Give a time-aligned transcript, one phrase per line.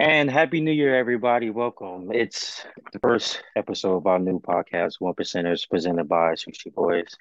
[0.00, 1.50] And happy new year, everybody.
[1.50, 2.10] Welcome.
[2.10, 2.64] It's
[2.94, 7.16] the first episode of our new podcast, One Percenters, presented by Sushiii Boyz.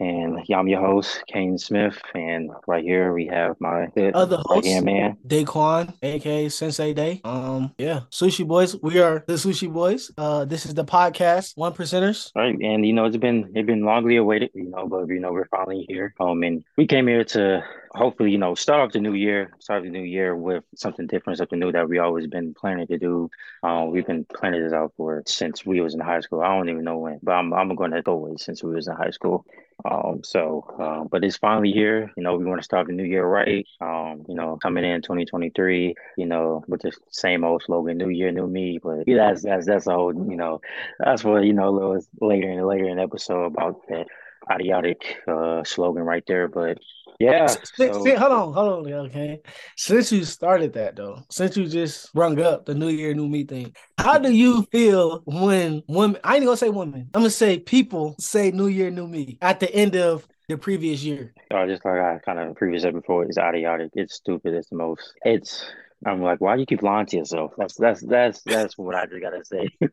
[0.00, 1.98] And yeah, I'm your host, Kane Smith.
[2.14, 7.20] And right here we have my other host, right man, Daquan, aka Sensei Dae.
[7.22, 8.78] Um, yeah, Sushiii Boyz.
[8.82, 10.10] We are the Sushiii Boyz.
[10.16, 12.32] Uh, this is the podcast, One Percenters.
[12.34, 15.32] Right, and you know it's been it's been longly awaited, you know, but you know
[15.32, 16.14] we're finally here.
[16.18, 17.62] Um, and we came here to
[17.92, 21.38] hopefully, you know, start off the new year, start the new year with something different,
[21.38, 23.30] something new that we always been planning to do.
[23.62, 26.40] Um, we've been planning this out for since we was in high school.
[26.40, 28.86] I don't even know when, but I'm I'm going to go away since we was
[28.86, 29.46] in high school.
[29.84, 32.10] Um, so, um, but it's finally here.
[32.16, 33.66] You know, we want to start the new year right.
[33.80, 35.94] Um, you know, coming in 2023.
[36.16, 39.66] You know, with the same old slogan, "New Year, New Me." But yeah, that's that's
[39.66, 40.14] that's a whole.
[40.14, 40.60] You know,
[40.98, 44.06] that's what you know a little later and later in the episode about that
[44.50, 46.48] idiotic uh, slogan right there.
[46.48, 46.78] But
[47.18, 47.46] yeah.
[47.46, 48.02] So.
[48.02, 49.40] See, hold on, hold on, okay.
[49.76, 53.44] Since you started that though, since you just rung up the New Year, New Me
[53.44, 56.20] thing, how do you feel when women?
[56.24, 57.10] I ain't gonna say women.
[57.14, 61.02] I'm gonna say people say New Year, New Me at the end of the previous
[61.02, 61.34] year.
[61.50, 63.90] Oh, just like I kind of previous said before, it's idiotic.
[63.94, 64.54] It's stupid.
[64.54, 65.12] It's the most.
[65.24, 65.70] It's
[66.06, 67.52] I'm like, why do you keep lying to yourself?
[67.58, 69.68] That's that's that's that's what I just gotta say.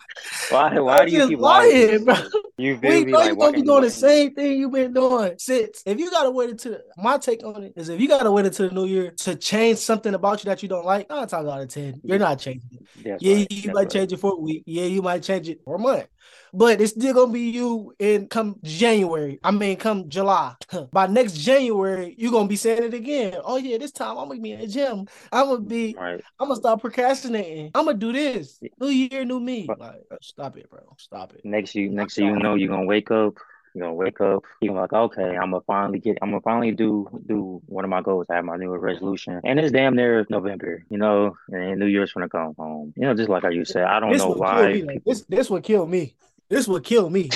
[0.49, 2.15] why why do you keep lying, bro?
[2.57, 3.11] You feel we me?
[3.11, 5.83] know like, gonna be doing the same thing you've been doing since.
[5.85, 8.69] If you gotta wait until my take on it is if you gotta wait until
[8.69, 11.61] the new year to change something about you that you don't like, nine times out
[11.61, 12.87] of ten, you're not changing it.
[13.03, 13.51] That's yeah, right.
[13.51, 13.89] you might right.
[13.89, 14.63] change it for a week.
[14.65, 16.07] Yeah, you might change it for a month
[16.53, 19.39] but it's still gonna be you in come January.
[19.43, 20.55] I mean, come July.
[20.91, 23.35] By next January, you're gonna be saying it again.
[23.43, 25.07] Oh yeah, this time I'm gonna be in the gym.
[25.31, 25.95] I'm gonna be.
[25.97, 26.21] Right.
[26.39, 27.71] I'm gonna stop procrastinating.
[27.75, 28.59] I'm gonna do this.
[28.79, 29.67] New year, new me.
[29.67, 29.81] Like,
[30.11, 30.81] uh, stop it, bro.
[30.97, 31.41] Stop it.
[31.43, 33.35] Next you, next year, you know, you're gonna wake up.
[33.73, 34.43] You're gonna wake up.
[34.59, 36.17] You're like, okay, I'm gonna finally get.
[36.21, 38.25] I'm gonna finally do do one of my goals.
[38.29, 40.83] I have my new resolution, and it's damn near November.
[40.89, 42.93] You know, and New Year's gonna come home.
[42.95, 44.83] You know, just like how you said, I don't this know why.
[44.85, 46.15] Like, this this would kill me.
[46.49, 47.29] This would kill me.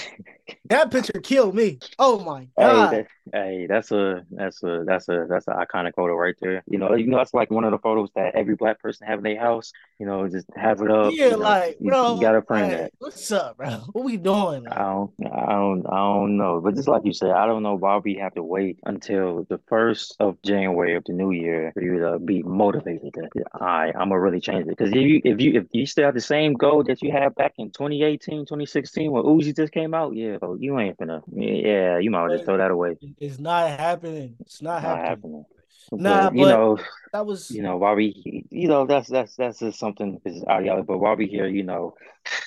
[0.69, 1.79] that picture killed me.
[1.99, 2.93] Oh my god.
[2.93, 6.63] Hey, hey, that's a that's a that's a that's an iconic photo right there.
[6.67, 9.19] You know, you know that's like one of the photos that every black person have
[9.19, 9.71] in their house.
[9.99, 11.13] You know, just have it up.
[11.13, 12.93] Yeah, you know, like bro, you, gotta frame that.
[12.99, 13.69] What's up, bro?
[13.91, 14.67] What we doing?
[14.67, 16.61] I don't, I don't, I don't know.
[16.61, 19.59] But just like you said, I don't know why we have to wait until the
[19.67, 23.13] first of January of the new year for you to be motivated.
[23.13, 24.69] To, all right, I'm gonna really change it.
[24.69, 27.35] Because if you if you if you still have the same goal that you had
[27.35, 31.97] back in 2018, 2016 when Uzi just came out, yeah, bro, you ain't gonna, yeah,
[31.99, 32.97] you might just throw that away.
[33.21, 34.35] It's not happening.
[34.39, 35.45] It's not, not happening.
[35.91, 36.03] happening.
[36.03, 36.79] Nah, but, you know
[37.13, 40.85] that was you know why we you know that's that's that's just something is ideology.
[40.87, 41.95] But while we here, you know,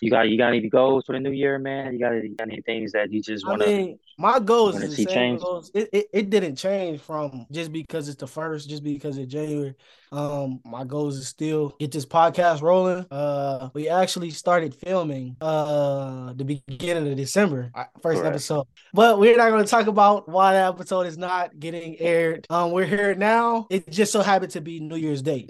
[0.00, 1.92] you got you got any goals for the new year, man?
[1.92, 3.66] You got, you got any things that you just want to?
[3.66, 5.70] I mean, my goals is the same goals.
[5.74, 9.74] It, it it didn't change from just because it's the first, just because it's January.
[10.12, 13.04] Um, my goals is still get this podcast rolling.
[13.10, 18.34] Uh, we actually started filming uh the beginning of December, uh, first Correct.
[18.34, 18.66] episode.
[18.92, 22.46] But we're not going to talk about why that episode is not getting aired.
[22.48, 23.66] Um, we're here now.
[23.70, 25.46] It just so happened to be New Year's Day.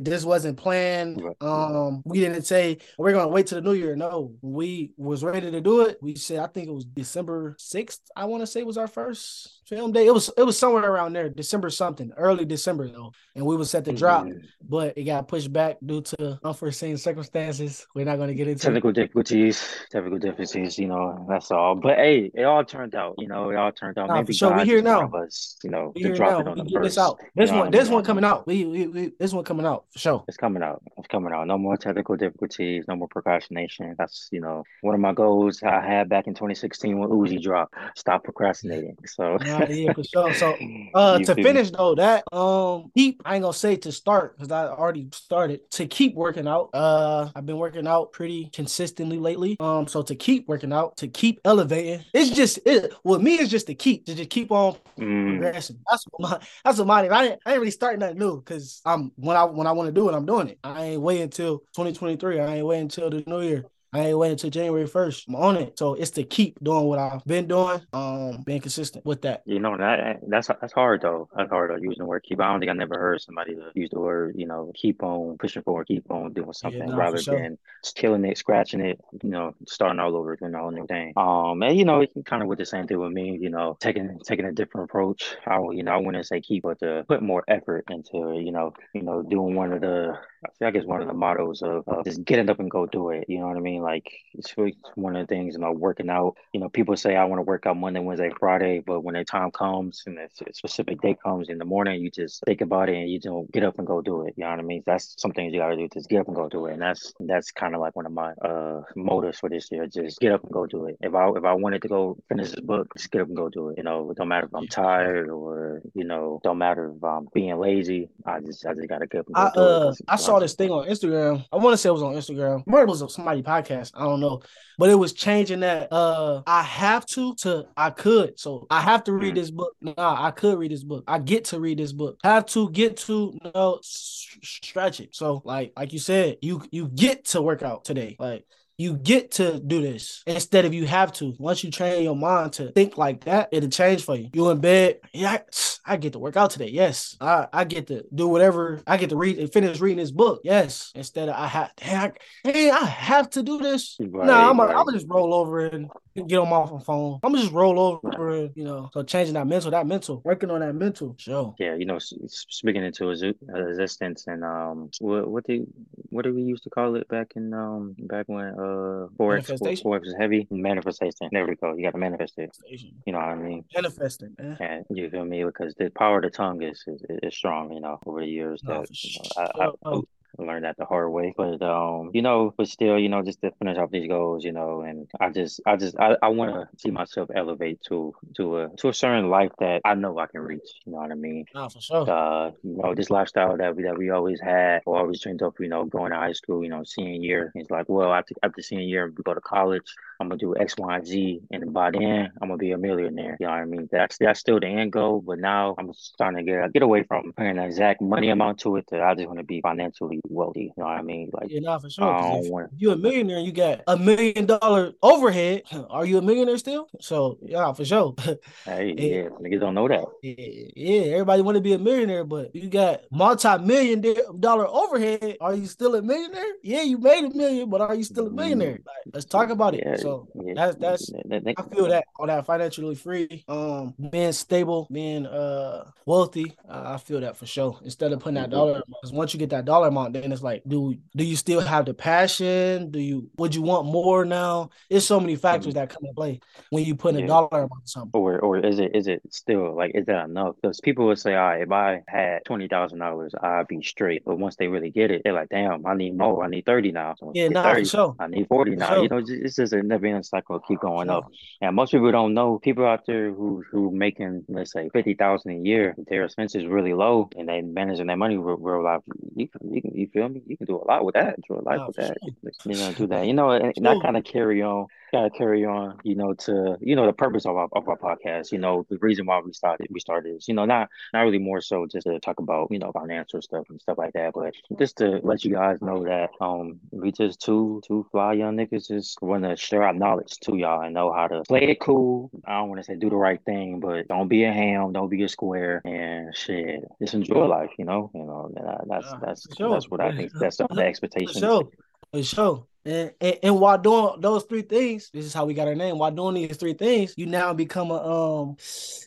[0.00, 1.22] This wasn't planned.
[1.40, 3.96] Um, we didn't say we're going to wait till the New Year.
[3.96, 5.98] No, we was ready to do it.
[6.02, 8.00] We said I think it was December sixth.
[8.14, 10.06] I want to say was our first film day.
[10.06, 13.70] It was it was somewhere around there, December something, early December though, and we was
[13.70, 14.38] set to drop, mm-hmm.
[14.68, 17.86] but it got pushed back due to unforeseen circumstances.
[17.94, 20.78] We're not going to get into technical difficulties, technical difficulties.
[20.78, 21.74] You know, that's all.
[21.74, 23.14] But hey, it all turned out.
[23.18, 24.08] You know, it all turned out.
[24.08, 25.10] Nah, Maybe sure, we here now.
[25.10, 26.40] Us, you know, we to drop now.
[26.40, 26.84] it on we the first.
[26.84, 27.20] This out.
[27.34, 28.45] This one, this one coming out.
[28.46, 30.24] We, we, we, this one coming out for sure.
[30.28, 30.80] It's coming out.
[30.96, 31.48] It's coming out.
[31.48, 32.84] No more technical difficulties.
[32.86, 33.96] No more procrastination.
[33.98, 37.74] That's you know one of my goals I had back in 2016 when Uzi dropped.
[37.96, 38.96] Stop procrastinating.
[39.04, 40.34] So yeah, for sure.
[40.36, 40.56] So
[40.94, 44.66] uh to finish though, that um keep I ain't gonna say to start because I
[44.66, 46.70] already started to keep working out.
[46.72, 49.56] Uh I've been working out pretty consistently lately.
[49.58, 53.50] Um so to keep working out, to keep elevating, it's just it with me it's
[53.50, 55.30] just to keep to just keep on mm.
[55.30, 55.78] progressing.
[55.90, 57.10] That's what my that's what mine.
[57.10, 59.88] I ain't, I ain't really starting nothing new because I'm when I when I want
[59.88, 60.58] to do it, I'm doing it.
[60.64, 62.40] I ain't waiting until 2023.
[62.40, 63.64] I ain't waiting until the new year.
[63.92, 65.28] I ain't waiting until January 1st.
[65.28, 65.78] I'm on it.
[65.78, 69.42] So it's to keep doing what I've been doing, um, being consistent with that.
[69.46, 71.28] You know, that that's that's hard though.
[71.36, 72.40] That's hard though, using the word keep.
[72.40, 75.62] I don't think I never heard somebody use the word, you know, keep on pushing
[75.62, 77.38] forward, keep on doing something yeah, no, rather sure.
[77.38, 77.58] than
[77.94, 81.12] killing it, scratching it, you know, starting all over, doing a whole new thing.
[81.16, 83.76] Um, and you know, it kind of with the same thing with me, you know,
[83.80, 85.36] taking taking a different approach.
[85.46, 88.74] I you know, I wouldn't say keep, but to put more effort into, you know,
[88.94, 90.18] you know, doing one of the
[90.62, 93.24] I guess one of the mottos of, of just getting up and go do it.
[93.28, 93.75] You know what I mean?
[93.76, 93.82] Mean?
[93.84, 94.54] Like it's
[94.94, 96.36] one of the things, you know, working out.
[96.52, 99.24] You know, people say I want to work out Monday, Wednesday, Friday, but when the
[99.24, 102.96] time comes and a specific day comes in the morning, you just think about it
[102.96, 104.34] and you don't get up and go do it.
[104.36, 104.82] You know what I mean?
[104.86, 105.88] That's some things you gotta do.
[105.92, 106.74] Just get up and go do it.
[106.74, 109.86] And that's that's kind of like one of my uh motives for this year.
[109.86, 110.96] Just get up and go do it.
[111.00, 113.48] If I if I wanted to go finish this book, just get up and go
[113.48, 113.78] do it.
[113.78, 117.28] You know, it don't matter if I'm tired or you know, don't matter if I'm
[117.34, 118.08] being lazy.
[118.24, 119.98] I just I just gotta get up and go I, do uh, it.
[120.08, 121.44] I saw this thing on Instagram.
[121.52, 122.62] I want to say it was on Instagram.
[122.66, 123.65] It was somebody podcast.
[123.70, 124.42] I don't know,
[124.78, 125.92] but it was changing that.
[125.92, 128.38] Uh, I have to to I could.
[128.38, 129.36] So I have to read Mm.
[129.36, 129.72] this book.
[129.80, 129.94] Nah,
[130.26, 131.04] I could read this book.
[131.06, 132.18] I get to read this book.
[132.24, 135.14] Have to get to no stretch it.
[135.14, 138.16] So like like you said, you you get to work out today.
[138.18, 138.44] Like
[138.78, 141.34] you get to do this instead of you have to.
[141.38, 144.28] Once you train your mind to think like that, it'll change for you.
[144.32, 146.68] You in bed, yeah, I, I get to work out today.
[146.68, 148.82] Yes, I, I get to do whatever.
[148.86, 150.40] I get to read and finish reading this book.
[150.44, 152.12] Yes, instead of I have, hey, I,
[152.44, 153.96] hey, I have to do this.
[153.98, 154.74] Right, no, I'm right.
[154.74, 155.90] gonna just roll over and
[156.24, 157.20] get on my phone.
[157.22, 158.90] I'm gonna just roll over and you know.
[158.92, 161.14] So changing that mental, that mental, working on that mental.
[161.18, 161.54] Sure.
[161.58, 165.66] Yeah, you know, speaking into exu- resistance and um, what what did
[166.10, 169.84] what did we used to call it back in um back when uh forex forex
[169.84, 171.28] was heavy manifestation.
[171.32, 171.74] There we go.
[171.74, 172.56] You got to manifest it.
[173.04, 173.64] You know what I mean?
[173.74, 174.56] Manifesting, man.
[174.60, 175.44] And you feel me?
[175.44, 177.72] Because the power of the tongue is is, is strong.
[177.72, 179.74] You know, over the years No, that for you know, sure.
[179.84, 180.00] I, I,
[180.38, 181.34] I learned that the hard way.
[181.36, 184.52] But um, you know, but still, you know, just to finish off these goals, you
[184.52, 188.58] know, and I just, I just, I, I want to see myself elevate to to
[188.58, 190.68] a to a certain life that I know I can reach.
[190.84, 191.44] You know what I mean?
[191.54, 192.10] No, for sure.
[192.10, 195.54] uh, you know, this lifestyle that we that we always had or always dreamed of,
[195.60, 197.52] you know, going to high school, you know, senior year.
[197.54, 199.86] It's like, well, after after senior year, we go to college.
[200.20, 203.36] I'm gonna do X, Y, and Z, and by then I'm gonna be a millionaire.
[203.40, 203.88] You know what I mean?
[203.90, 207.32] That's that's still the end goal, but now I'm starting to get get away from
[207.36, 208.86] putting an exact money amount to it.
[208.88, 210.72] To I just want to be financially wealthy.
[210.76, 211.30] You know what I mean?
[211.32, 212.04] Like, Yeah, nah, for sure.
[212.04, 212.70] I if want.
[212.76, 215.62] you're a millionaire, you got a million dollar overhead.
[215.90, 216.88] Are you a millionaire still?
[217.00, 218.14] So yeah, for sure.
[218.64, 220.04] Hey, yeah, niggas don't know that.
[220.22, 220.34] yeah,
[220.74, 225.36] yeah everybody want to be a millionaire, but you got multi-million di- dollar overhead.
[225.40, 226.52] Are you still a millionaire?
[226.62, 228.78] Yeah, you made a million, but are you still a millionaire?
[228.84, 229.84] Like, let's talk about it.
[229.86, 233.94] Yeah, So yeah, that's that's that- that- I feel that all that financially free, um,
[234.10, 236.54] being stable, being uh wealthy.
[236.68, 237.78] Uh, I feel that for sure.
[237.84, 240.42] Instead of putting that dollar, amount, because once you get that dollar amount, then it's
[240.42, 242.90] like, do do you still have the passion?
[242.90, 244.70] Do you would you want more now?
[244.90, 248.10] There's so many factors that come into play when you put a dollar amount something.
[248.20, 250.56] Or or is it is it still like is that enough?
[250.60, 254.24] Because people would say, all right, if I had twenty thousand dollars, I'd be straight.
[254.24, 256.44] But once they really get it, they're like, damn, I need more.
[256.44, 257.14] I need thirty now.
[257.18, 257.84] So Yeah, nah, for 30.
[257.84, 258.16] sure.
[258.18, 258.88] I need forty For now.
[258.94, 259.02] sure.
[259.02, 260.58] You know, it's it's just a never ending cycle.
[260.60, 261.18] Keep oh, going Sure.
[261.18, 261.24] up.
[261.60, 262.58] And most people don't know.
[262.58, 266.92] People out there who who making let's say fifty thousand a year, their expenses really
[266.94, 269.02] low, and they managing their money real, real life.
[269.34, 270.42] You can you can you feel me?
[270.46, 271.36] You can do a lot with that.
[271.48, 272.18] Do a lot Nah, with that.
[272.22, 272.52] sure.
[272.64, 273.26] You know, do that.
[273.26, 274.00] You know, and, and that Sure.
[274.00, 277.56] kind of carry on gotta carry on, you know, to you know the purpose of
[277.56, 278.52] our of our podcast.
[278.52, 281.38] You know, the reason why we started we started is, you know, not not really
[281.38, 284.54] more so just to talk about, you know, financial stuff and stuff like that, but
[284.78, 288.88] just to let you guys know that um we just two two fly young niggas
[288.88, 292.30] just wanna share our knowledge to y'all and know how to play it cool.
[292.46, 295.22] I don't wanna say do the right thing, but don't be a ham, don't be
[295.22, 296.80] a square and shit.
[297.00, 298.10] Just enjoy life, you know.
[298.14, 299.70] You know, uh, that's that's for sure.
[299.72, 301.38] that's what I think that's the For expectations.
[301.38, 301.68] sure.
[302.12, 302.66] For sure.
[302.86, 305.98] And, and and while doing those three things, this is how we got our name.
[305.98, 307.96] While doing these three things, you now become a
[308.42, 308.56] um,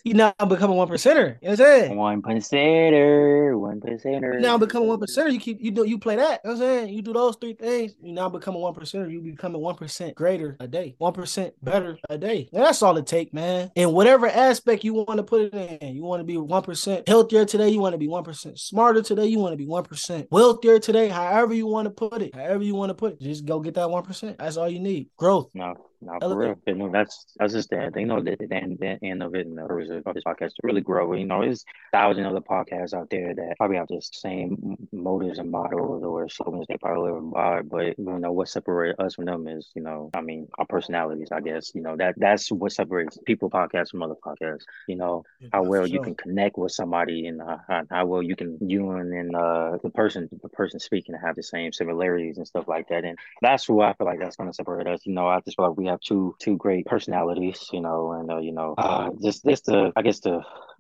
[0.04, 1.38] you now become a one percenter.
[1.42, 1.96] You know what I'm saying?
[1.96, 4.42] One percenter, one You percenter.
[4.42, 5.32] now become a one percenter.
[5.32, 6.42] You keep you do you play that.
[6.44, 6.94] You know what I'm saying?
[6.94, 9.10] You do those three things, you now become a one percenter.
[9.12, 12.50] You become a one percent greater a day, one percent better a day.
[12.54, 13.72] And that's all it take, man.
[13.76, 17.08] In whatever aspect you want to put it in, you want to be one percent
[17.08, 17.70] healthier today.
[17.70, 19.28] You want to be one percent smarter today.
[19.28, 21.08] You want to be one percent wealthier today.
[21.10, 23.69] However you want to put it, however you want to put it, just go get
[23.76, 24.38] that one percent.
[24.38, 25.10] That's all you need.
[25.18, 25.50] Growth.
[25.54, 26.56] No, no, for real.
[26.66, 29.48] You know, that's that's just the you know the, the end the end of it
[29.48, 31.14] and the purpose of this podcast to really grow.
[31.14, 35.40] You know, there's thousands of other podcasts out there that probably have the same motives
[35.40, 39.26] and models or slogans they probably live by, but you know what separates us from
[39.26, 41.30] them is you know, I mean, our personalities.
[41.32, 44.64] I guess you know that that's what separates people podcasts from other podcasts.
[44.88, 48.36] You know, how well you can connect with somebody and uh, how, how well you
[48.36, 52.48] can you and, and uh the person the person speaking have the same similarities and
[52.48, 55.14] stuff like that and that's who I feel like that's going to separate us you
[55.14, 58.38] know I just feel like we have two two great personalities you know and uh,
[58.38, 60.20] you know uh just just to I guess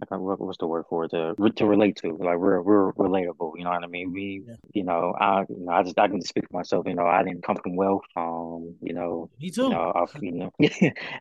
[0.08, 1.12] to what, what's the word for it?
[1.12, 4.13] To to relate to like we're we're relatable you know what I mean?
[4.13, 4.56] We yeah.
[4.74, 7.24] you know I you know I just I can speak for myself you know I
[7.24, 9.63] didn't come from wealth um you know me too.
[9.63, 10.51] you know, I, you know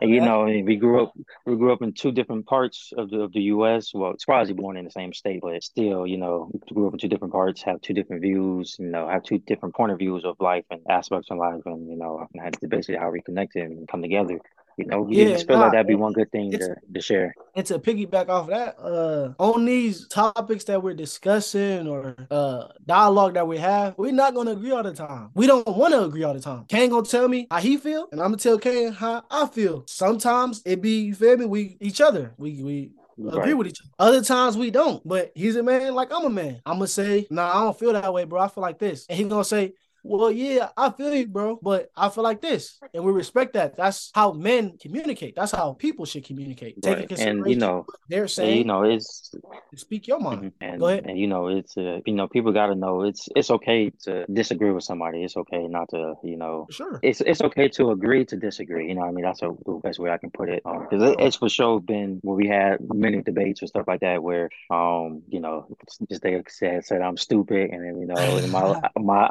[0.00, 1.12] and you know we grew up
[1.46, 3.92] we grew up in two different parts of the, of the U.S.
[3.94, 6.98] well surprisingly born in the same state but still you know we grew up in
[6.98, 10.24] two different parts have two different views you know have two different point of views
[10.24, 13.88] of life and aspects of life and you know that's basically how we connected and
[13.88, 14.38] come together
[14.78, 17.00] you know, we yeah, just feel nah, like that'd be one good thing to, to
[17.00, 17.34] share.
[17.54, 22.68] And to piggyback off of that, uh, on these topics that we're discussing or uh
[22.86, 25.30] dialogue that we have, we're not gonna agree all the time.
[25.34, 26.66] We don't want to agree all the time.
[26.68, 29.84] Kane gonna tell me how he feel, and I'm gonna tell Kane how I feel.
[29.88, 32.32] Sometimes it be you feel me, we each other.
[32.38, 33.34] We we Right.
[33.38, 34.10] agree with each other.
[34.10, 35.06] Other times we don't.
[35.06, 36.60] But he's a man like I'm a man.
[36.64, 38.40] I'm gonna say, nah, I don't feel that way, bro.
[38.40, 39.06] I feel like this.
[39.08, 39.72] And he's gonna say,
[40.08, 43.76] well, yeah, I feel you, bro, but I feel like this, and we respect that.
[43.76, 45.36] That's how men communicate.
[45.36, 46.80] That's how people should communicate.
[46.82, 47.18] Take right.
[47.20, 49.34] and you know they're saying, you know, it's
[49.76, 50.40] speak your mind.
[50.40, 50.64] Mm-hmm.
[50.64, 51.06] And, Go ahead.
[51.06, 54.26] And you know, it's uh, you know, people got to know it's it's okay to
[54.26, 55.24] disagree with somebody.
[55.24, 57.00] It's okay not to, you know, sure.
[57.02, 58.88] It's it's okay to agree to disagree.
[58.88, 60.62] You know, I mean, that's a, the best way I can put it.
[60.64, 64.00] Because um, it, it's for sure been where we had many debates or stuff like
[64.00, 65.66] that where, um, you know,
[66.08, 69.28] just they said said I'm stupid, and then you know, my my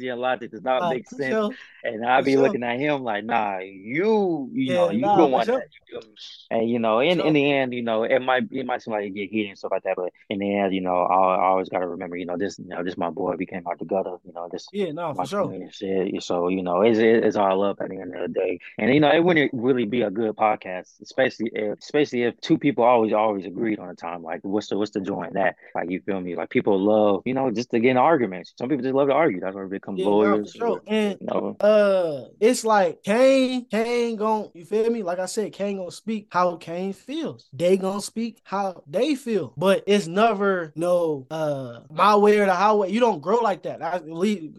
[0.00, 1.32] and logic does not uh, make sense.
[1.32, 1.50] Sure.
[1.82, 2.42] And I'd be sure.
[2.42, 5.58] looking at him like, nah, you, you yeah, know, you nah, go on sure.
[5.58, 6.04] that.
[6.50, 9.04] And you know, in, in the end, you know, it might it might seem like
[9.04, 11.44] it get heated and stuff like that, but in the end, you know, I, I
[11.46, 13.34] always got to remember, you know, this, you know, this my boy.
[13.36, 14.66] We came out the gutter, you know, this.
[14.72, 15.68] Yeah, no, for sure.
[15.70, 16.22] Shit.
[16.22, 19.00] So you know, it's it's all up at the end of the day, and you
[19.00, 23.12] know, it wouldn't really be a good podcast, especially if especially if two people always
[23.12, 24.22] always agreed on a time.
[24.22, 25.56] Like, what's the what's the joint that?
[25.74, 26.36] Like, you feel me?
[26.36, 28.52] Like, people love, you know, just to get in arguments.
[28.58, 29.40] Some people just love to argue.
[29.40, 30.52] That's they become yeah, lawyers.
[30.52, 30.80] Sure.
[30.86, 31.56] And you know?
[31.60, 35.02] uh, it's like Kane, Kane gon' you feel me?
[35.02, 37.48] Like I said, Kane gonna speak how Kane feels.
[37.52, 39.52] They gonna speak how they feel.
[39.56, 42.90] But it's never no uh my way or the highway.
[42.90, 43.82] You don't grow like that.
[43.82, 44.56] I lead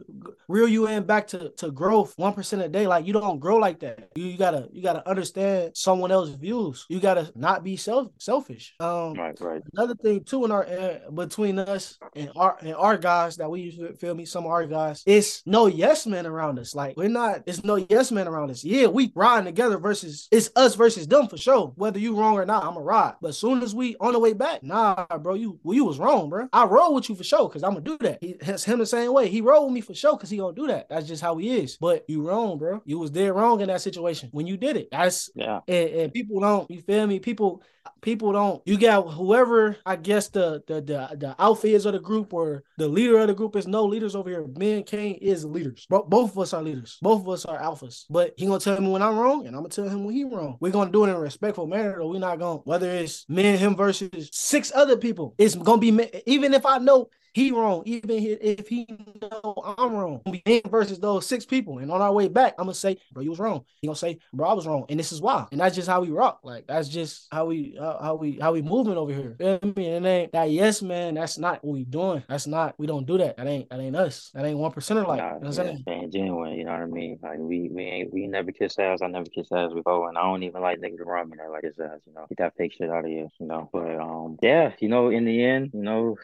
[0.48, 2.88] reel you in back to, to growth one percent a day.
[2.88, 4.10] Like you don't grow like that.
[4.16, 6.86] You, you gotta you gotta understand someone else's views.
[6.90, 8.76] You gotta not be self selfish.
[8.80, 9.62] Um right, right.
[9.74, 13.62] Another thing too in our uh, between us and our and our guys that we
[13.62, 16.74] used to feel me, some of our guys, it's no yes men around us.
[16.74, 18.64] Like we're not, it's no yes men around us.
[18.64, 21.74] Yeah, we riding together versus it's us versus them for sure.
[21.76, 23.16] Whether you wrong or not, I'm a ride.
[23.22, 26.00] But as soon as we on the way back, nah, bro, you well, you was
[26.00, 26.50] wrong, bro.
[26.52, 28.20] I roll with you for sure because I'm gonna do that.
[28.22, 29.30] He, him the same way.
[29.30, 30.90] He roll with me for sure because he gonna do that.
[30.90, 31.78] That's just how he is.
[31.78, 32.82] But you wrong, bro.
[32.86, 34.90] You was dead wrong in that situation when you did it.
[34.92, 35.62] That's yeah.
[35.68, 36.70] And, and people don't.
[36.72, 37.20] You feel me?
[37.20, 37.62] People
[38.02, 42.00] people don't you got whoever I guess the the the, the alpha is of the
[42.00, 44.46] group or the leader of the group is no leaders over here.
[44.58, 45.86] Me Kane is leaders.
[45.90, 46.98] Bo- both of us are leaders.
[47.02, 48.06] Both of us are alphas.
[48.10, 50.24] But he gonna tell me when I'm wrong, and I'm gonna tell him when he
[50.24, 50.58] wrong.
[50.60, 53.46] We're gonna do it in a respectful manner, or we're not gonna whether it's me
[53.46, 55.36] and him versus six other people.
[55.38, 58.88] It's gonna be even if I know he wrong, even if he
[59.22, 60.22] know I'm wrong.
[60.26, 63.30] We versus those six people, and on our way back, I'm gonna say, bro, you
[63.30, 63.66] was wrong.
[63.82, 65.46] He gonna say, bro, I was wrong, and this is why.
[65.52, 66.40] And that's just how we rock.
[66.44, 69.36] Like that's just how we how, how we how we moving over here.
[69.38, 69.94] You know I mean?
[69.96, 71.16] And ain't that yes, man.
[71.16, 72.24] That's not what we doing.
[72.30, 72.74] That's not.
[72.78, 73.36] We don't do that.
[73.36, 74.32] That ain't that ain't us.
[74.34, 75.18] That ain't one percenter like.
[75.18, 76.10] Nah, you know what I'm saying?
[76.14, 76.54] genuine.
[76.54, 77.20] You know what I mean?
[77.22, 79.00] Like we we ain't we never kiss ass.
[79.02, 81.66] I never kiss ass before, and I don't even like niggas around me that like
[81.66, 82.00] his ass.
[82.08, 83.28] You know, get that fake shit out of here.
[83.42, 86.16] You know, but um, yeah, you know, in the end, you know,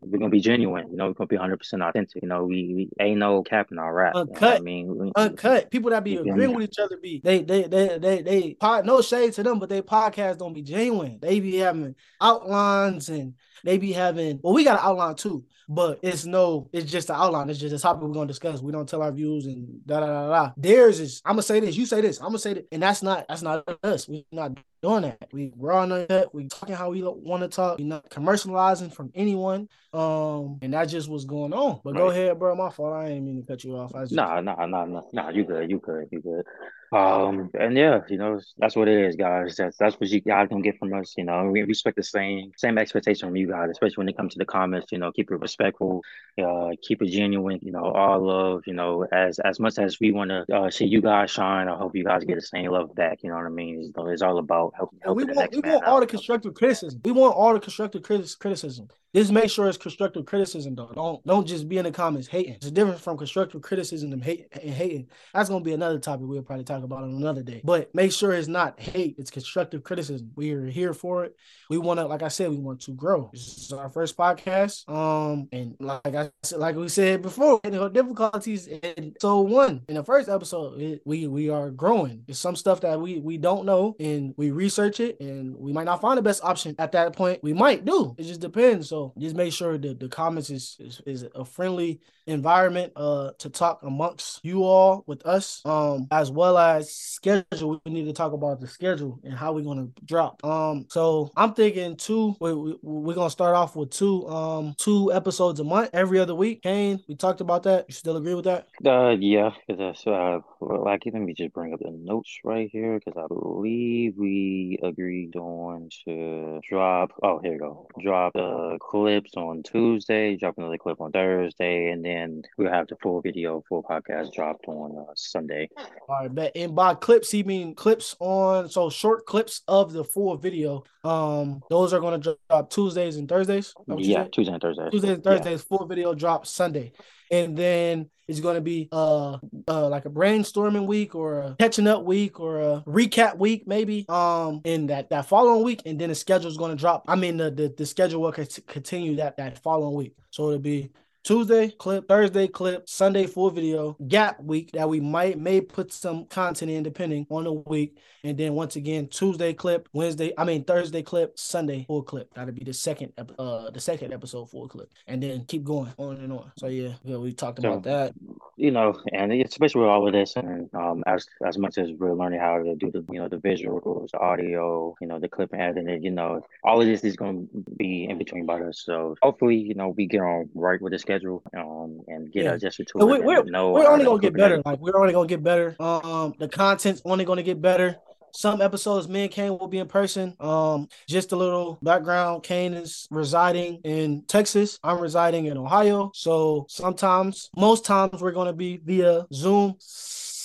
[0.00, 0.55] we're gonna be genuine.
[0.60, 2.22] You know, we're gonna be 100 percent authentic.
[2.22, 4.14] You know, we, we ain't no cap in our rap.
[4.14, 4.58] Uncut.
[4.58, 5.70] I mean, uncut.
[5.70, 9.00] People that be agreeing with each other be they they they they they pod, no
[9.02, 11.18] shade to them, but they podcast don't be genuine.
[11.20, 13.34] They be having outlines and
[13.64, 17.16] they be having well, we got an outline too, but it's no, it's just an
[17.16, 17.50] outline.
[17.50, 18.60] It's just a topic we're gonna discuss.
[18.60, 20.52] We don't tell our views and da da da da.
[20.56, 23.02] Theirs is I'm gonna say this, you say this, I'm gonna say that, and that's
[23.02, 24.08] not that's not us.
[24.08, 25.28] We're not doing that.
[25.32, 26.34] We raw on that.
[26.34, 27.78] We talking how we want to talk.
[27.78, 29.68] We're not commercializing from anyone.
[29.92, 31.80] Um, and that just was going on.
[31.82, 31.98] But right.
[31.98, 32.54] go ahead, bro.
[32.54, 32.94] My fault.
[32.94, 33.94] I ain't mean to cut you off.
[33.94, 34.12] I just...
[34.12, 35.30] Nah, nah, nah, nah, nah.
[35.30, 35.70] You good.
[35.70, 36.08] You good.
[36.10, 36.44] You good.
[36.92, 39.56] Um, and yeah, you know, that's what it is, guys.
[39.56, 41.14] That's that's what you guys can get from us.
[41.16, 44.34] You know, we respect the same same expectation from you guys, especially when it comes
[44.34, 44.92] to the comments.
[44.92, 46.02] You know, keep it respectful,
[46.40, 47.58] uh, keep it genuine.
[47.62, 48.62] You know, all love.
[48.66, 51.76] You know, as as much as we want to uh, see you guys shine, I
[51.76, 53.22] hope you guys get the same love back.
[53.22, 53.80] You know what I mean?
[53.80, 55.00] It's, it's all about helping.
[55.02, 57.00] helping we want we want all the constructive criticism.
[57.04, 58.88] We want all the constructive criticism.
[59.14, 60.92] just make sure it's constructive criticism though.
[60.94, 62.54] Don't don't just be in the comments hating.
[62.54, 65.08] It's different from constructive criticism and hate and hating.
[65.34, 67.60] That's gonna be another topic we'll probably talk about on another day.
[67.64, 70.30] But make sure it's not hate, it's constructive criticism.
[70.36, 71.36] We are here for it.
[71.68, 73.30] We want to, like I said, we want to grow.
[73.32, 74.88] This is our first podcast.
[74.88, 80.04] Um, and like I said, like we said before, difficulties in so one in the
[80.04, 82.22] first episode, it, we we are growing.
[82.26, 85.84] There's some stuff that we we don't know, and we research it, and we might
[85.84, 87.42] not find the best option at that point.
[87.42, 88.14] We might do.
[88.18, 88.88] It just depends.
[88.88, 93.48] So just make sure that the comments is is, is a friendly environment uh to
[93.48, 98.32] talk amongst you all with us um as well as schedule we need to talk
[98.32, 102.52] about the schedule and how we're going to drop um so i'm thinking two we,
[102.52, 106.34] we, we're going to start off with two um two episodes a month every other
[106.34, 110.38] week kane we talked about that you still agree with that uh yeah that's uh
[110.60, 115.34] like let me just bring up the notes right here because i believe we agreed
[115.36, 121.00] on to drop oh here we go drop the clips on tuesday drop another clip
[121.00, 125.68] on thursday and then we'll have the full video, full podcast dropped on uh, Sunday.
[126.08, 126.55] All right, bet.
[126.56, 130.84] And by clips, he mean clips on so short clips of the full video.
[131.04, 133.74] Um, those are going to drop Tuesdays and Thursdays.
[133.98, 134.90] Yeah, Tuesday and Thursdays.
[134.90, 135.64] Tuesdays and Thursdays.
[135.70, 135.76] Yeah.
[135.76, 136.92] Full video drop Sunday,
[137.30, 141.86] and then it's going to be uh, uh like a brainstorming week or a catching
[141.86, 146.08] up week or a recap week maybe um in that that following week and then
[146.08, 149.36] the schedule is going to drop i mean the, the the schedule will continue that
[149.36, 150.90] that following week so it'll be
[151.26, 156.24] Tuesday clip, Thursday clip, Sunday full video, gap week that we might may put some
[156.26, 157.98] content in depending on the week.
[158.22, 162.32] And then once again, Tuesday clip, Wednesday, I mean Thursday clip, Sunday full clip.
[162.34, 164.88] That'll be the second uh the second episode full clip.
[165.08, 166.52] And then keep going on and on.
[166.58, 168.14] So yeah, yeah we talked so, about that.
[168.56, 172.14] You know, and especially with all of this and um as as much as we're
[172.14, 175.52] learning how to do the you know the visuals, the audio, you know, the clip
[175.52, 177.42] and editing, you know, all of this is gonna
[177.76, 178.84] be in between by us.
[178.84, 182.44] So hopefully, you know, we get on right with the schedule schedule um, and get
[182.44, 182.52] yeah.
[182.54, 184.62] adjusted to we, We're, we're only gonna get better.
[184.64, 185.76] Like we're only gonna get better.
[185.80, 187.96] Um, the content's only gonna get better.
[188.32, 190.36] Some episodes, me and Kane will be in person.
[190.40, 194.78] Um, just a little background: Kane is residing in Texas.
[194.84, 196.10] I'm residing in Ohio.
[196.14, 199.76] So sometimes, most times, we're gonna be via Zoom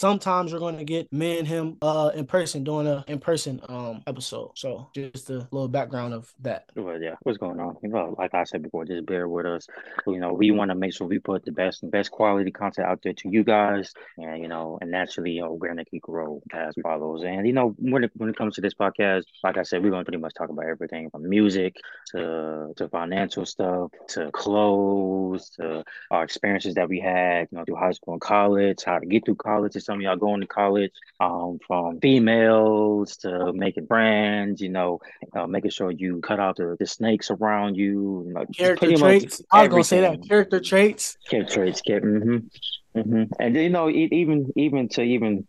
[0.02, 3.62] sometimes we're going to get me and him uh in person doing a in person
[3.70, 4.52] um episode.
[4.56, 6.72] So just a little background of that.
[6.76, 7.78] Well, yeah, what's going on?
[7.84, 9.68] You know, like I said before, just bear with us.
[10.08, 12.88] You know, we want to make sure we put the best and best quality content
[12.88, 15.60] out there to you guys, and you know, and naturally, you know,
[15.92, 17.24] keep grow as follows.
[17.24, 19.92] And you know, when it when it comes to this podcast, like I said, we're
[19.92, 21.76] gonna pretty much talk about everything from music
[22.08, 27.76] to to financial stuff to clothes to our experiences that we had, you know, through
[27.76, 30.92] high school and college, how to get through college some of y'all going to college,
[31.20, 35.02] um, from females to making friends, you know,
[35.36, 38.24] uh, making sure you cut out the, the snakes around you.
[38.26, 39.42] you know, character traits.
[39.52, 41.18] I was gonna say that character traits.
[41.30, 41.82] Character traits.
[41.82, 43.24] mm-hmm, mm-hmm.
[43.38, 45.46] And you know, even even to even,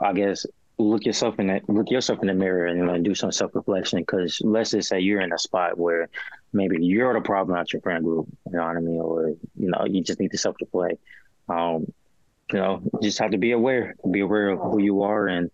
[0.00, 0.46] I guess,
[0.78, 4.00] look yourself in that look yourself in the mirror and do some self reflection.
[4.00, 6.08] Because let's just say you're in a spot where
[6.52, 8.26] maybe you're the problem at your friend group.
[8.46, 9.00] You know what I mean?
[9.00, 11.00] Or you know, you just need to self reflect.
[11.48, 11.86] Um,
[12.52, 15.50] you know, just have to be aware, be aware of who you are and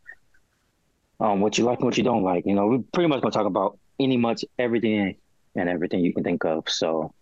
[1.20, 2.46] um, what you like and what you don't like.
[2.46, 5.16] You know, we're pretty much gonna talk about any much everything
[5.54, 6.68] and everything you can think of.
[6.68, 7.12] So,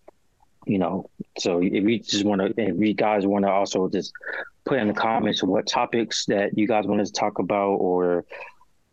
[0.65, 4.11] you know, so if we just want to, if you guys want to also just
[4.65, 8.25] put in the comments what topics that you guys want to talk about or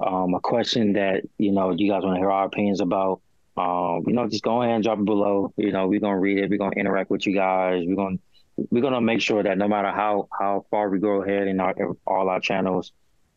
[0.01, 3.21] um, a question that you know you guys want to hear our opinions about.
[3.55, 5.53] Um, you know, just go ahead and drop it below.
[5.57, 6.51] You know, we're gonna read it.
[6.51, 7.85] We're gonna interact with you guys.
[7.87, 8.19] We're gonna
[8.57, 11.75] we're gonna make sure that no matter how how far we go ahead in our
[12.07, 12.93] all our channels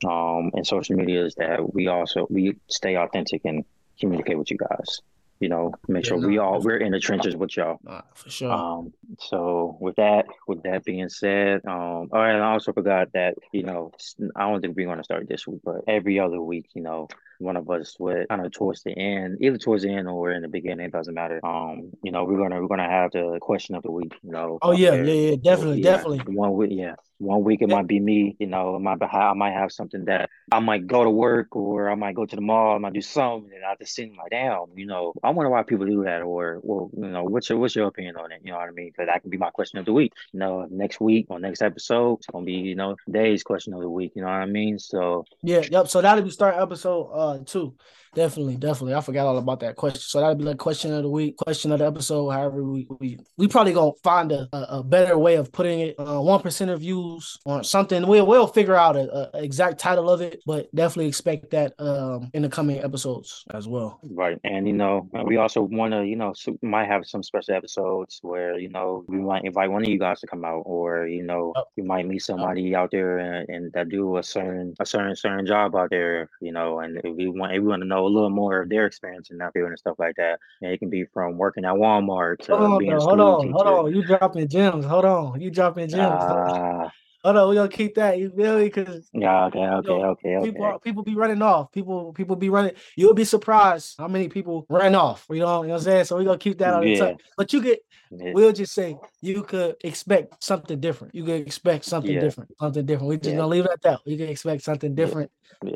[0.06, 3.63] um and social medias that we also we stay authentic and
[3.99, 5.01] communicate with you guys
[5.39, 7.80] you know make yeah, sure no, we all we're in the trenches with y'all
[8.13, 12.71] for sure um so with that with that being said um all right i also
[12.71, 13.91] forgot that you know
[14.36, 17.08] i don't think we're going to start this week but every other week you know
[17.39, 20.41] one of us would kind of towards the end, either towards the end or in
[20.41, 21.39] the beginning, it doesn't matter.
[21.45, 24.13] Um, you know, we're gonna we're gonna have the question of the week.
[24.24, 24.60] You know.
[24.62, 26.36] Oh yeah, yeah, yeah, definitely, so, yeah, definitely.
[26.36, 26.95] One week, yeah.
[27.17, 27.76] One week it yeah.
[27.76, 28.36] might be me.
[28.39, 31.95] You know, my I might have something that I might go to work or I
[31.95, 32.76] might go to the mall.
[32.76, 35.64] I might do something, and I just sit like, damn, you know, I wonder why
[35.64, 38.42] people do that, or well, you know, what's your what's your opinion on it?
[38.44, 38.90] You know what I mean?
[38.90, 40.14] Because that can be my question of the week.
[40.32, 43.82] You know, next week or next episode, it's gonna be you know Dae's question of
[43.82, 44.14] the week.
[44.16, 44.80] You know what I mean?
[44.80, 45.88] So yeah, yep.
[45.88, 47.76] So that'll be start episode uh two.
[48.15, 48.93] Definitely, definitely.
[48.93, 49.99] I forgot all about that question.
[49.99, 52.30] So that'll be like question of the week, question of the episode.
[52.30, 55.95] However, we we, we probably gonna find a, a, better way of putting it.
[55.99, 58.08] Uh, one percent of views or something.
[58.08, 62.32] We'll we'll figure out a, a, exact title of it, but definitely expect that um
[62.34, 63.99] in the coming episodes as well.
[64.04, 68.19] Right, and you know we also want to you know might have some special episodes
[68.21, 71.23] where you know we might invite one of you guys to come out, or you
[71.23, 71.63] know oh.
[71.75, 72.80] you might meet somebody oh.
[72.80, 76.54] out there and, and that do a certain a certain certain job out there, you
[76.54, 79.54] know, and we want everyone to know a little more of their experience in that
[79.54, 80.39] field and stuff like that.
[80.62, 83.68] And it can be from working at Walmart to hold being on, hold on, hold
[83.68, 83.94] on.
[83.94, 84.86] You dropping gems.
[84.86, 85.41] Hold on.
[85.41, 86.22] You dropping gems.
[86.22, 86.89] Uh,
[87.26, 88.20] Hold on, we gonna keep that.
[88.20, 88.70] You feel me?
[88.70, 90.52] Cause yeah, okay, okay, you know, okay, okay.
[90.52, 91.72] People, people be running off.
[91.72, 92.74] People, people be running.
[92.96, 95.26] You'll be surprised how many people ran off.
[95.32, 96.06] You know, you know what I'm saying?
[96.06, 96.94] So we gonna keep that on yeah.
[96.94, 97.22] the top.
[97.36, 97.80] But you get,
[98.12, 98.32] yeah.
[98.36, 101.16] we'll just say you could expect something different.
[101.16, 102.20] You could expect something yeah.
[102.20, 103.10] different, something different.
[103.10, 104.02] We just gonna leave it at that.
[104.06, 105.32] You can expect something different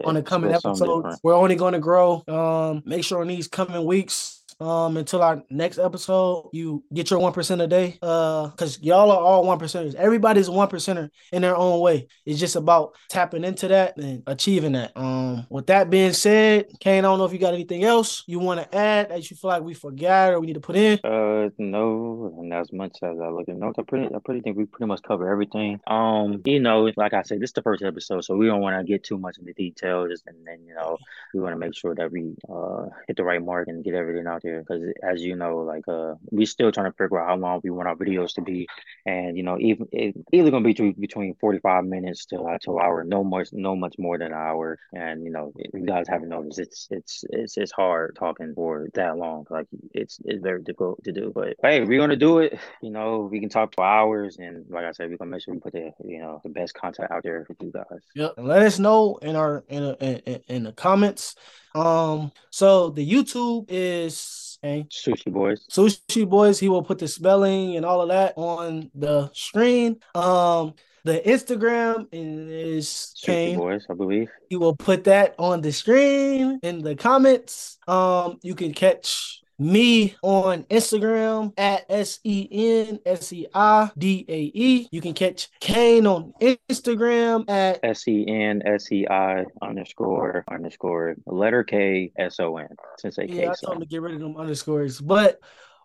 [0.06, 1.20] on the coming episodes.
[1.24, 2.24] We're only gonna grow.
[2.28, 7.20] Um, make sure in these coming weeks um until our next episode you get your
[7.20, 7.98] one percent a day.
[8.02, 9.96] Uh because y'all are all one percenters.
[9.96, 12.08] Everybody's a one percenter in their own way.
[12.26, 14.92] It's just about tapping into that and achieving that.
[14.96, 18.40] Um with that being said kane i don't know if you got anything else you
[18.40, 21.00] want to add that you feel like we forgot or we need to put in?
[21.04, 24.66] Uh no as much as i look at notes i pretty i pretty think we
[24.66, 25.80] pretty much cover everything.
[25.88, 28.78] Um you know like i said this is the first episode so we don't want
[28.78, 30.98] to get too much into details and then you know
[31.34, 34.28] we want to make sure that we uh hit the right mark and get everything
[34.28, 37.36] out there because as you know like uh we still trying to figure out how
[37.36, 38.68] long we want our videos to be.
[39.06, 43.04] And you know even it, either gonna be between 45 minutes to uh, to hour
[43.04, 44.80] no much no much more than an hour.
[44.94, 49.18] And you know you guys haven't noticed it's it's it's it's hard talking for that
[49.18, 49.46] long.
[49.50, 51.32] Like it's it's very difficult to do.
[51.34, 54.38] But hey we're gonna do it you know we can talk for hours.
[54.38, 56.74] And like i said we're gonna make sure we put the you know the best
[56.74, 58.02] content out there for you guys.
[58.16, 58.34] Yep.
[58.38, 61.36] And let us know in our in, a, in, in the comments
[61.76, 64.86] um so the youtube is Okay.
[64.92, 65.60] Sushiii Boyz.
[65.70, 66.60] Sushiii Boyz.
[66.60, 70.02] He will put the spelling and all of that on the screen.
[70.14, 70.74] Um,
[71.06, 74.30] the Instagram is Sushiii Boyz, I believe.
[74.50, 77.78] He will put that on the screen in the comments.
[77.88, 84.26] Um, you can catch me on Instagram at S E N S E I D
[84.28, 84.88] A E.
[84.92, 91.16] You can catch Kane on Instagram at S E N S E I underscore underscore
[91.26, 92.70] letter K S O N.
[92.98, 95.40] Since they yeah, I told to get rid of them underscores, but.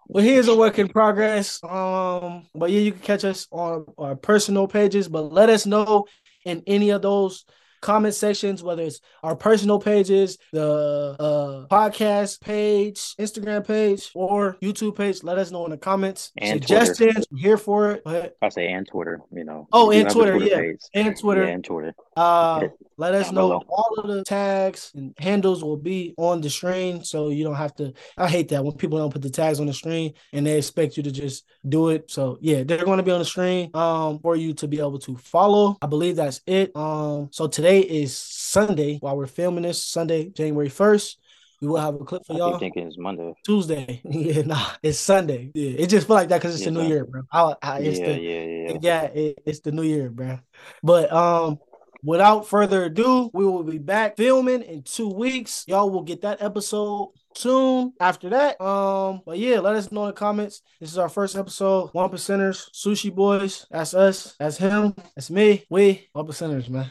[0.06, 1.64] Well, here's a work in progress.
[1.64, 6.04] Um, but yeah, you can catch us on our personal pages, but let us know
[6.44, 7.46] in any of those
[7.84, 14.96] comment sections, whether it's our personal pages, the uh, podcast page, Instagram page, or YouTube
[14.96, 15.22] page.
[15.22, 16.32] Let us know in the comments.
[16.38, 18.02] And Suggestions, we're here for it.
[18.04, 18.36] But...
[18.42, 19.68] I say and Twitter, you know.
[19.72, 20.60] Oh, and Twitter, Twitter, yeah.
[20.60, 20.80] Page.
[20.94, 21.44] And Twitter.
[21.44, 21.94] Yeah, and Twitter.
[22.16, 27.02] Uh, let us know all of the tags and handles will be on the screen,
[27.02, 27.92] so you don't have to.
[28.16, 30.96] I hate that when people don't put the tags on the screen and they expect
[30.96, 32.10] you to just do it.
[32.10, 35.00] So yeah, they're going to be on the screen um for you to be able
[35.00, 35.76] to follow.
[35.82, 36.74] I believe that's it.
[36.76, 41.18] Um, so today is Sunday while we're filming this Sunday, January first.
[41.60, 42.56] We will have a clip for y'all.
[42.56, 43.32] I think it's Monday.
[43.46, 44.02] Tuesday.
[44.10, 45.50] yeah, nah, it's Sunday.
[45.54, 47.22] Yeah, it just feel like that because it's yeah, the new year, bro.
[47.32, 49.02] I, I, yeah, the, yeah, yeah, yeah.
[49.04, 50.40] It, it's the new year, bro.
[50.82, 51.58] But um,
[52.02, 55.64] without further ado, we will be back filming in two weeks.
[55.66, 58.60] Y'all will get that episode soon after that.
[58.60, 60.62] Um, but yeah, let us know in the comments.
[60.80, 61.90] This is our first episode.
[61.92, 63.66] One percenters, sushiii boyz.
[63.70, 64.34] That's us.
[64.38, 64.94] That's him.
[65.16, 65.64] That's me.
[65.70, 66.90] We one percenters, man.